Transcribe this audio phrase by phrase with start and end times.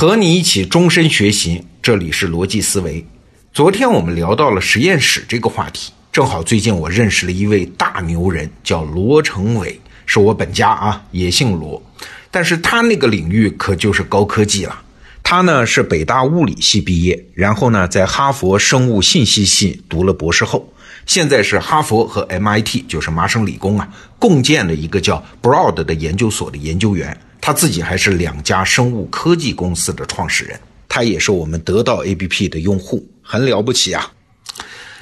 [0.00, 3.04] 和你一起终身学习，这里是逻辑思维。
[3.52, 11.82] 昨天我们聊到了实验室这个话题，正好最近我认识了一位大牛人，叫罗成伟，是我本家啊，也姓罗，
[12.30, 14.82] 但是他那个领域可就是高科技了。
[15.24, 20.72] 他呢是北大物理系毕业，然后呢在哈佛生物信息系读了博士后，
[21.06, 23.88] 现在是哈佛和 MIT，就是麻省理工啊，
[24.20, 27.20] 共建的一个叫 Broad 的研究所的研究员。
[27.48, 34.12] 他自己还是两家生物科技公司的创始人，他也是我们得到 APP 的用户，很了不起啊。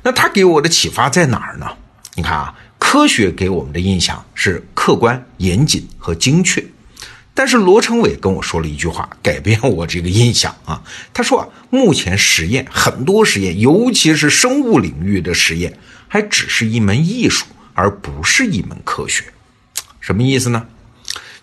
[0.04, 1.66] 那他给我的启发在哪儿呢？
[2.14, 6.64] 你看啊，科学给我们的印象是客观、严谨和精确。
[7.34, 10.80] 但是罗成伟跟我说了一句话，改变我这个印象啊。
[11.12, 15.76] 他说，目前实验很多实验，尤其是生物领域的实验，
[16.06, 19.24] 还只是一门艺术，而不是一门科学。
[19.98, 20.64] 什么意思呢？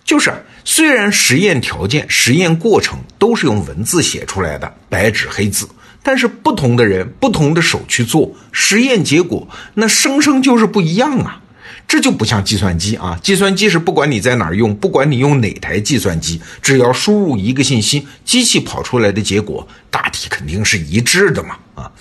[0.04, 0.32] 就是
[0.64, 5.68] 虽然实验条件、实验过程都是用文字写出来的，白纸黑字，
[6.02, 11.40] 但是不同的人、不同的手去做实验，结果那生生就是不一样啊。
[11.86, 21.92] 这就不像计算机啊，计算机是不管你在哪儿用，不管你用哪台计算机，只要输入一个信息，机器跑出来的结果大体肯定是一致的嘛啊。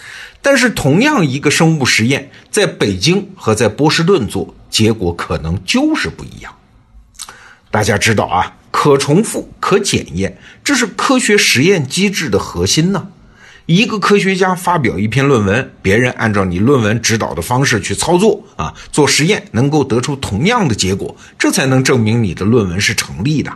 [0.42, 6.54] 但是同样一个生物实验，在北京和在波士顿做，结果可能就是不一样。
[7.74, 13.08] 大家知道啊，可重复、可检验，这是科学实验机制的核心呢。
[13.66, 23.52] 一个科学家发表一篇论文，别人按照你论文指导的方式去操作啊，做实验能够得出同样的结果，这才能证明你的论文是成立的。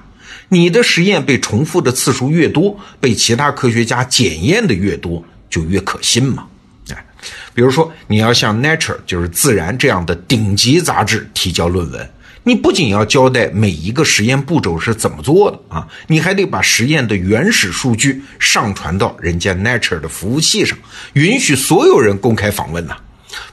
[0.49, 6.47] 你的实验被重复的次数越多，被其他科学家检验的越多，就越可信嘛。
[6.89, 7.05] 哎，
[7.53, 12.09] 比如说你要向 Nature 就是自然这样的顶级杂志提交论文。
[12.47, 20.77] 你不仅要交代每一个实验步骤是怎么做的啊，你还得把实验的原始数据上传到人家 Nature 的服务器上，
[21.11, 22.95] 允许所有人公开访问呐。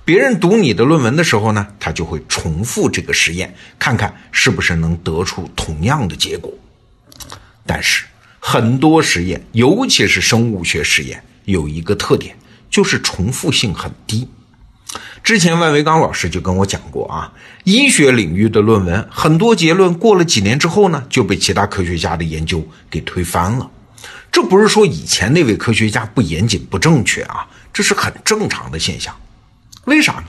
[0.04, 6.54] 别人读你的论文的时候呢，他就会重复这个实验，看看是不是能得出同样的结果。
[7.66, 8.04] 但是
[8.38, 12.36] 很多实验，尤其是生物学实验，有一个特点，
[12.70, 14.28] 就是重复性很低。
[15.22, 17.32] 之前万维刚老师就跟我讲过啊，
[17.64, 23.70] 医学领域的论文很多结论过了几年之后呢，就被其他科学家的研究给推翻了。
[24.30, 29.14] 这不是说以前那位科学家不严谨不正确啊，这是很正常的现象。
[29.84, 30.24] 为啥呢？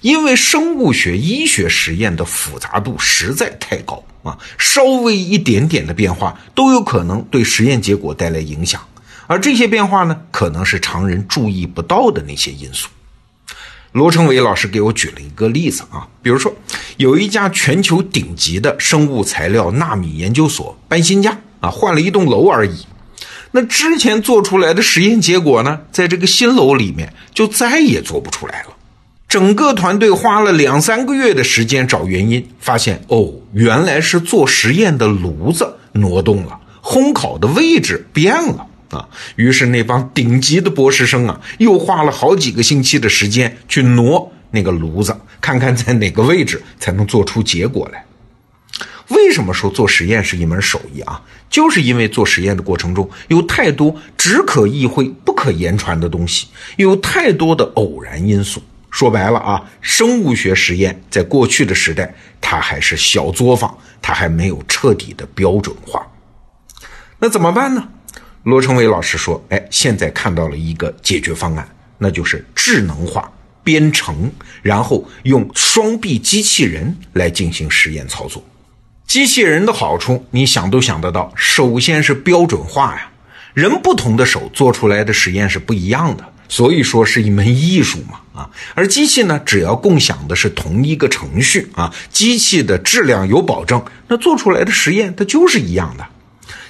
[0.00, 8.80] 因为生物学、医学实验的复杂度实在太高啊，稍微一点点的变化都有可能对实验结果带来影响，
[9.26, 12.88] 而这些变化呢，可能是常人注意不到的那些因素。
[13.92, 16.54] 罗成伟老师给我举了一个例子啊，比如说
[16.98, 22.86] 有一家全球顶级的生物材料纳米研究所搬新家啊，换了一栋楼而已。
[23.52, 28.68] 那之前做出来的实验结果呢，在这个新楼里面就再也做不出来了。
[29.26, 38.66] 整个团队花了两三个月的时间找原因，发现哦，原来是做实验的炉子挪动了，烘烤的位置变了。
[38.90, 48.04] 啊，于是那帮顶级的博士生啊，又花了好几个星期的时间去挪那个炉子，看看在哪个位置才能做出结果来。
[49.08, 51.22] 为什么说做实验是一门手艺啊？
[51.48, 58.62] 就是因为做实验的过程中有太多只可意会不可言传的东西，有太多的偶然因素。
[58.90, 66.06] 说白了啊，生物学实验在过去的时代，它还是小作坊，它还没有彻底的标准化。
[67.18, 67.88] 那怎么办呢？
[68.44, 71.68] 罗成伟老师说：“哎，现在看到了一个解决方案，
[71.98, 73.30] 那就是智能化
[73.62, 74.30] 编程，
[74.62, 78.42] 然后用双臂机器人来进行实验操作。
[79.06, 81.30] 机器人的好处，你想都想得到。
[81.36, 83.10] 首先是标准化呀，
[83.52, 88.50] 人不同的手做出来的实验是不一样的，所以说是一门艺术嘛啊。
[88.74, 96.06] 而机器呢，只要共享的是同一个程序啊，机器的质量有保证，那做出来的实验它就是一样的。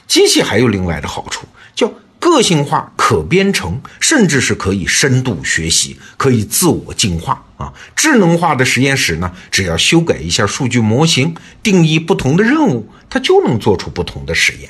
[0.09, 1.47] 机器还有另外的好处。”
[1.79, 7.73] 叫个性化、可编程，甚至是可以深度学习、可以自我进化啊！
[7.95, 11.33] 智能化的实验室呢，只要修改一下数据模型，
[11.63, 14.69] 定义不同的任务，它就能做出不同的实验。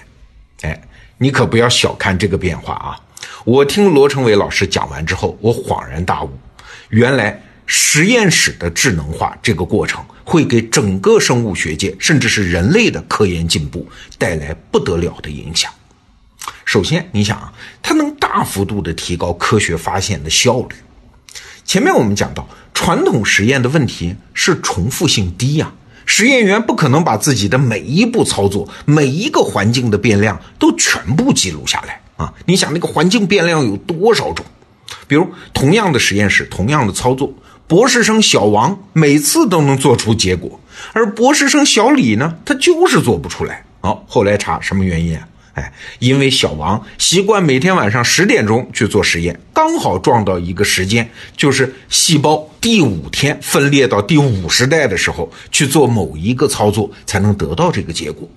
[0.60, 0.82] 哎，
[1.16, 3.00] 你可不要小看这个变化啊！
[3.46, 6.31] 我听罗成伟老师讲完之后，我恍然大悟，
[6.90, 13.88] 原来实验室的智能化这个过程，会给整个生物学界，甚至是人类的科研进步
[14.19, 15.72] 带来不得了的影响。
[16.69, 17.50] 首先，你想啊，
[17.82, 20.76] 它能大幅度的提高科学发现的效率。
[21.65, 25.73] 前面我们讲到，传统实验的问题是重复性低呀，
[26.05, 32.35] 实验员不可能把自己的每一步操作、每一个环境的变量都全部记录下来啊！
[32.44, 34.44] 你想，那个环境变量有多少种？
[35.06, 37.32] 比如，同样的实验室，同样的操作，
[37.67, 40.61] 博士生小王每次都能做出结果，
[40.93, 43.64] 而博士生小李呢，他就是做不出来。
[43.81, 45.27] 好，后来查什么原因啊？
[45.58, 58.28] 哎，因为小王习惯每天晚上十点钟去做实验，刚好撞到一个时间，就是细胞第五天分裂到第五十代的时候去做某一个操作，才能得到这个结果。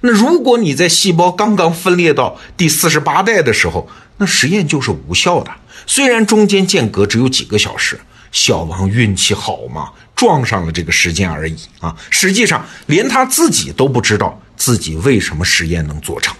[0.00, 3.86] 那如果你在细胞刚刚分裂到第四十八代的时候，
[4.16, 5.50] 那实验就是无效的。
[5.86, 8.00] 虽然中间间隔只有几个小时，
[8.32, 11.94] 小王运气好嘛，撞上了这个时间而已啊。
[12.08, 16.34] 实际上，连他自己都不知道自己为什么实验能做成。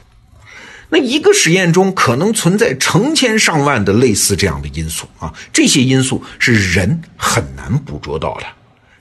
[0.91, 8.43] 那一个实验中可能存在成千上万的类似这样的因素啊，这些因素是人很难捕捉到的。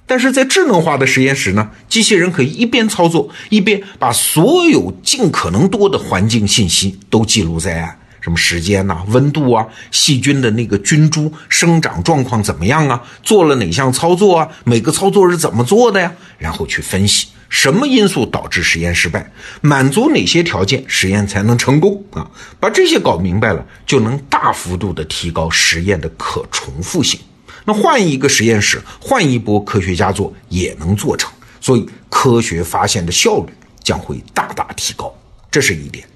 [0.05, 17.27] 但是在智能化的实验室呢，机器人可以一边操作，一边把所有尽可能多的环境信息都记录在案，什么时间呐、温度啊、细菌的那个菌株生长状况怎么样啊，做了哪项操作啊，每个操作是怎么做的呀，然后去分析。
[17.49, 19.31] 什么因素导致实验失败？
[19.59, 22.29] 满足哪些条件实验才能成功啊？
[22.59, 27.19] 把这些搞明白了，就能大幅度的提高实验的可重复性。
[27.65, 33.51] 那换一个实验室，换一波科学家做也能做成，所以科学发现的效率
[33.83, 35.13] 将会大大提高。
[35.51, 36.07] 这是一点。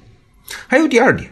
[0.68, 1.29] 还有第二点。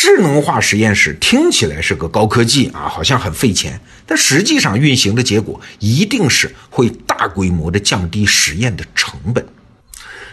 [0.00, 9.44] 智能化实验室听起来是个高科技啊，好像很费钱，但实际上运行的结果一定是会大规模的降低实验的成本。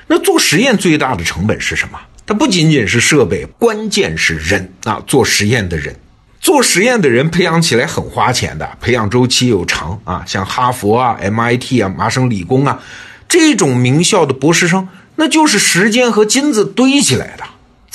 [0.06, 2.00] 那做实验最大的成本是什么？
[2.28, 5.02] 它不仅仅是设备，关键是人啊！
[5.08, 5.96] 做实验的人，
[6.40, 10.24] 做实验的人培养起来很花钱的，培养周期又长啊。
[10.28, 12.80] 像哈佛啊、MIT 啊、麻省理工啊
[13.28, 17.44] 这种名校的博士生，那就是时间和金子堆起来的。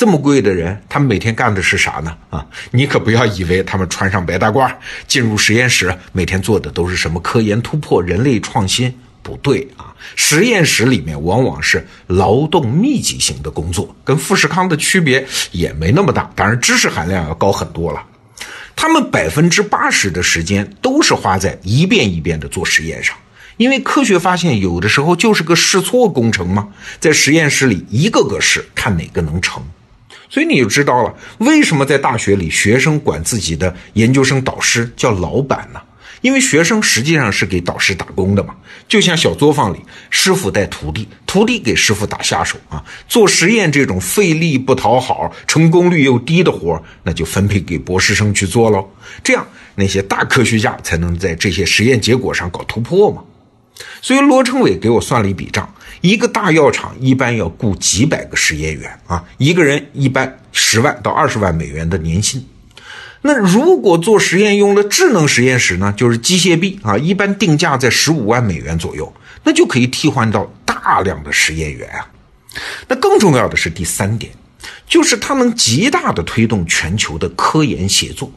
[0.00, 2.16] 这么贵的人，他们每天干的是啥呢？
[2.30, 4.74] 啊，你可不要以为他们穿上白大褂
[5.06, 8.98] 进入实验室，每天做的都是什么科研突破、人类创新。
[9.22, 18.02] 不对啊，实验室里面往往是劳动密集型的工作，跟富士康的区别也没那么大，当然知识含量要高很多了。
[18.74, 23.14] 他们百分之八十的时间都是花在一遍一遍的做实验上，
[23.58, 26.68] 因为科学发现有的时候就是个试错工程嘛，
[26.98, 29.62] 在实验室里一个个试，看哪个能成。
[30.30, 35.80] 所以你就知道了，为什么在大学里学生管自己的研究生导师叫老板呢？
[36.20, 38.54] 因为学生实际上是给导师打工的嘛，
[38.86, 39.78] 就像小作坊里，
[40.10, 42.84] 师傅带徒弟，徒弟给师傅打下手啊。
[43.08, 48.86] 做实验这种费力不讨好、成功率又低的活那就分配给博士生去做喽。
[49.24, 53.24] 这样那些大科学家才能在这些实验结果上搞突破嘛。
[54.00, 55.72] 所以罗成伟给我算了一笔账。
[56.00, 62.46] 一个大药厂一般要雇几百个实验员啊，一个人一般十万到二十万美元的年薪。
[63.20, 69.12] 那如果做实验用了智能实验室呢，就是机械臂啊，一般定价在十五万美元左右，
[69.44, 72.08] 那就可以替换到大量的实验员啊。
[72.88, 74.32] 那更重要的是第三点，
[74.86, 78.32] 就是它能极大的推动全球的科研协作。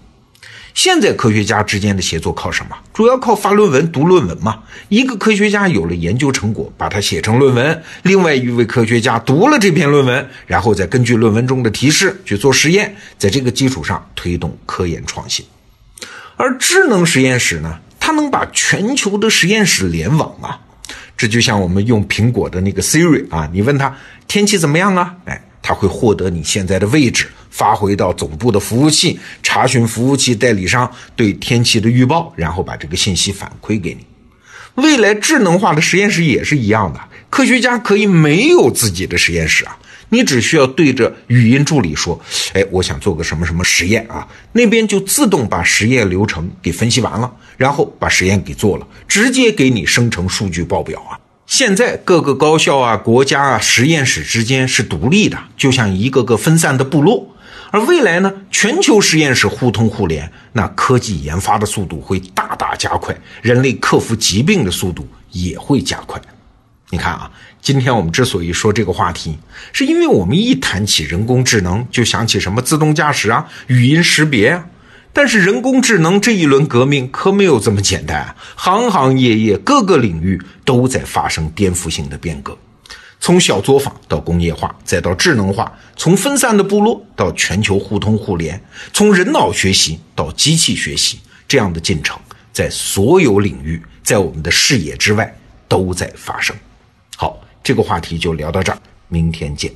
[0.74, 2.76] 现在科学家之间的协作靠什么？
[2.94, 4.64] 主要靠发论文、读论文嘛。
[4.90, 15.46] 一个科学家有了研究成果，把它写成论文；另外一位科学家读了这篇论文，然后再根据论文中的提示去做实验，在这个基础上推动科研创新。
[16.36, 20.60] 而智能实验室呢，它能把全球的实验室联网啊。
[21.16, 23.96] 这就像我们用苹果的那个 Siri 啊，你问他
[24.28, 25.16] 天气怎么样啊？
[25.26, 25.42] 哎。
[25.64, 34.06] 它会获得你现在的位置，发回到总部的服务器，查询服务器代理商对天气的预报，然后把这个信息反馈给你。
[34.76, 39.78] 未来智能化的实验室也是一样的，科学家可以没有自己的实验室啊，
[40.10, 42.20] 你只需要对着语音助理说
[42.54, 51.18] ：“哎，我想做个什么什么实验啊。”那边就自动把实验流程给分析完了，然后把实验给做了，直接给你生成数据报表啊。
[51.54, 57.36] 现在各个高校啊、国家啊、实验室之间是独立的，就像一个个分散的部落。
[57.70, 66.20] 而未来呢，全球实验室互通互联，那科技研发的速度会大大加快，人类克服疾病的速度也会加快。
[66.90, 67.30] 你看啊，
[67.62, 69.38] 今天我们之所以说这个话题，
[69.74, 74.66] 是因为我们一谈起人工智能，就想起什么自动驾驶啊、语音识别啊。
[75.16, 82.58] 但是人工智能这一轮革命可没有这么简单，行行业业各个领域都在发生颠覆性的变革，
[83.20, 88.60] 从小作坊到工业化，再到智能化，从分散的部落到全球互通互联，
[88.92, 92.20] 从人脑学习到机器学习，这样的进程
[92.52, 95.32] 在所有领域，在我们的视野之外
[95.68, 96.56] 都在发生。
[97.16, 99.72] 好这个话题就聊到这儿，明天见。